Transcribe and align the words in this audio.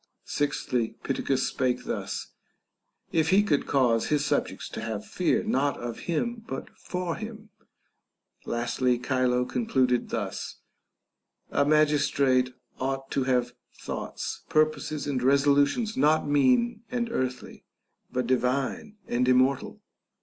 Sixthly, 0.25 0.95
Pittacus 1.03 1.43
spake 1.47 1.83
thus, 1.85 2.29
If 3.11 3.29
he 3.29 3.43
could 3.43 3.67
cause 3.67 4.07
his 4.07 4.25
subjects 4.25 4.67
to 4.69 4.81
have 4.81 5.05
fear 5.05 5.43
not 5.43 5.77
of 5.77 5.99
him 6.09 6.43
but 6.47 6.75
for 6.75 7.17
him. 7.17 7.51
Lastly, 8.43 8.97
Chilo 8.97 9.45
concluded 9.45 10.09
thus, 10.09 10.55
A 11.51 11.65
magistrate 11.65 12.51
ought 12.79 13.11
to 13.11 13.25
have 13.25 13.53
thoughts, 13.77 14.41
purposes, 14.49 15.05
and 15.05 15.21
resolutions 15.21 15.95
not 15.95 16.27
mean 16.27 16.81
and 16.89 17.11
earthly, 17.11 17.63
but 18.11 18.25
divine 18.25 18.97
and 19.07 19.27
immortal. 19.27 19.81